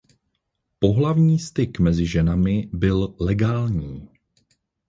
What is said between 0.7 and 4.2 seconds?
Pohlavní styk mezi ženami byl legální.